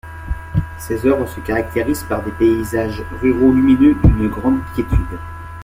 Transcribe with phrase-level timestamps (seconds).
[0.79, 5.19] Ses œuvres se caractérisent par des paysages ruraux lumineux d'une grande quiétude.